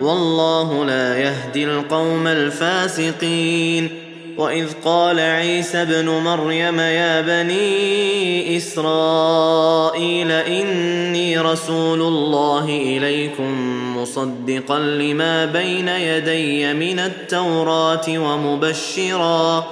والله 0.00 0.84
لا 0.84 1.18
يهدي 1.18 1.64
القوم 1.64 2.26
الفاسقين. 2.26 3.90
وإذ 4.38 4.66
قال 4.84 5.20
عيسى 5.20 5.82
ابن 5.82 6.08
مريم 6.08 6.80
يا 6.80 7.20
بني 7.20 8.56
إسرائيل 8.56 10.30
إني 10.30 11.38
رسول 11.38 12.00
الله 12.00 12.64
إليكم 12.64 13.52
مصدقا 13.96 14.78
لما 14.78 15.44
بين 15.44 15.88
يدي 15.88 16.74
من 16.74 16.98
التوراة 16.98 18.08
ومبشرا 18.08 19.66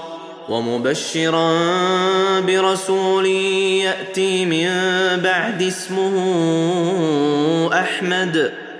ومبشرا 0.48 1.50
برسول 2.40 3.26
يأتي 3.26 4.44
من 4.46 4.68
بعد 5.22 5.62
اسمه 5.62 6.14
أحمد. 7.72 8.65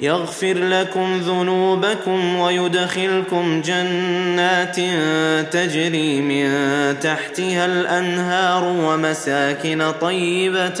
يغفر 0.00 0.54
لكم 0.54 1.20
ذنوبكم 1.20 2.36
ويدخلكم 2.36 3.62
جنات 3.64 4.76
تجري 5.52 6.20
من 6.20 6.50
تحتها 7.00 7.66
الأنهار 7.66 8.64
ومساكن 8.64 9.92
طيبة 10.00 10.74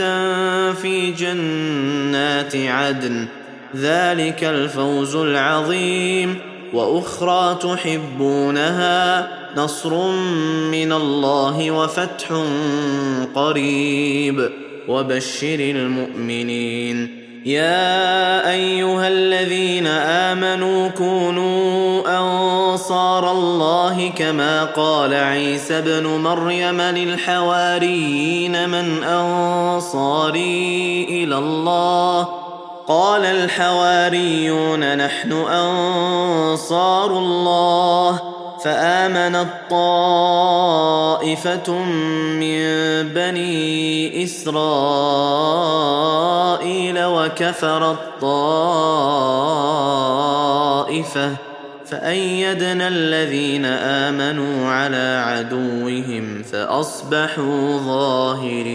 في 0.72 1.14
جنات 1.18 2.56
عدن. 2.56 3.26
ذلك 3.76 4.44
الفوز 4.44 5.16
العظيم. 5.16 6.38
وأخرى 6.72 7.58
تحبونها 7.62 9.28
نصر 9.56 10.12
من 10.70 10.92
الله 10.92 11.70
وفتح 11.70 12.42
قريب. 13.34 14.50
وبشر 14.88 15.58
المؤمنين. 15.60 17.25
يا 17.46 18.50
أيها 18.50 19.08
الذين 19.08 19.86
آمنوا 19.86 20.88
كونوا 20.88 22.02
أنصار 22.18 23.30
الله 23.30 24.10
كما 24.10 24.64
قال 24.64 25.14
عيسى 25.14 25.78
ابن 25.78 26.06
مريم 26.06 26.80
للحواريين 26.80 28.68
من 28.68 29.04
أنصاري 29.04 31.06
إلى 31.10 31.38
الله. 31.38 32.28
قال 32.88 33.24
الحواريون 33.24 34.96
نحن 34.96 35.32
أنصار 35.32 37.18
الله. 37.18 38.20
فامنت 38.64 39.48
طائفه 39.70 41.72
من 42.40 42.62
بني 43.08 44.24
إسرائيل. 44.24 45.95
وكفرت 47.36 47.98
طائفه 48.20 49.36
فأيدنا 51.86 52.88
الذين 52.88 53.64
آمنوا 53.64 54.68
على 54.68 55.22
عدوهم 55.26 56.42
فأصبحوا 56.42 57.78
ظاهرين. 57.78 58.66